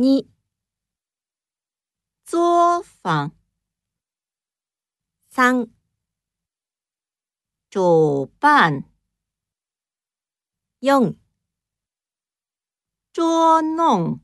[0.00, 0.24] 2
[2.24, 3.34] 作坊
[5.28, 5.66] 三、
[7.68, 8.84] 主办
[10.80, 11.18] 四、
[13.12, 14.20] 捉弄